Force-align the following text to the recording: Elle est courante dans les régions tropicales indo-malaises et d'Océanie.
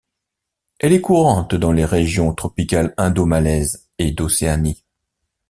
Elle 0.79 0.93
est 0.93 1.01
courante 1.01 1.53
dans 1.53 1.71
les 1.71 1.85
régions 1.85 2.33
tropicales 2.33 2.95
indo-malaises 2.97 3.87
et 3.99 4.09
d'Océanie. 4.11 4.83